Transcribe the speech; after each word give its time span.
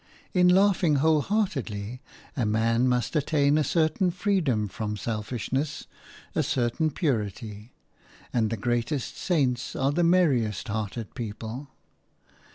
In 0.33 0.47
laughing 0.47 0.95
wholeheartedly 0.95 2.01
a 2.35 2.43
man 2.43 2.87
must 2.87 3.15
attain 3.15 3.55
a 3.59 3.63
certain 3.63 4.09
freedom 4.09 4.67
from 4.67 4.97
selfishness, 4.97 5.85
a 6.33 6.41
certain 6.41 6.89
purity; 6.89 7.75
and 8.33 8.49
the 8.49 8.57
greatest 8.57 9.15
saints 9.15 9.75
are 9.75 9.91
the 9.91 10.03
merriest 10.03 10.69
hearted 10.69 11.13
people. 11.13 11.67